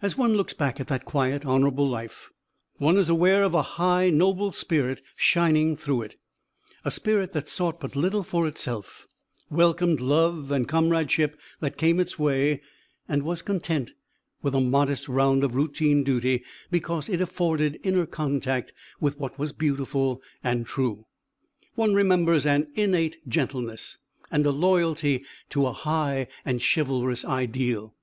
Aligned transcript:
As 0.00 0.16
one 0.16 0.36
looks 0.36 0.54
back 0.54 0.78
at 0.78 0.86
that 0.86 1.04
quiet, 1.04 1.44
honourable 1.44 1.88
life, 1.88 2.30
one 2.76 2.96
is 2.96 3.08
aware 3.08 3.42
of 3.42 3.54
a 3.54 3.62
high, 3.74 4.08
noble 4.08 4.52
spirit 4.52 5.02
shining 5.16 5.76
through 5.76 6.02
it: 6.02 6.16
a 6.84 6.92
spirit 6.92 7.32
that 7.32 7.48
sought 7.48 7.80
but 7.80 7.96
little 7.96 8.22
for 8.22 8.46
itself, 8.46 9.08
welcomed 9.50 10.00
love 10.00 10.52
and 10.52 10.68
comradeship 10.68 11.36
that 11.58 11.76
came 11.76 11.98
its 11.98 12.16
way, 12.20 12.62
and 13.08 13.24
was 13.24 13.42
content 13.42 13.90
with 14.42 14.54
a 14.54 14.60
modest 14.60 15.08
round 15.08 15.42
of 15.42 15.56
routine 15.56 16.04
duty 16.04 16.44
because 16.70 17.08
it 17.08 17.20
afforded 17.20 17.80
inner 17.82 18.06
contact 18.06 18.72
with 19.00 19.18
what 19.18 19.40
was 19.40 19.50
beautiful 19.50 20.22
and 20.44 20.66
true. 20.66 21.04
One 21.74 21.94
remembers 21.94 22.46
an 22.46 22.68
innate 22.76 23.16
gentleness, 23.28 23.98
and 24.30 24.46
a 24.46 24.52
loyalty 24.52 25.24
to 25.50 25.66
a 25.66 25.72
high 25.72 26.28
and 26.44 26.62
chivalrous 26.62 27.24
ideal. 27.24 27.96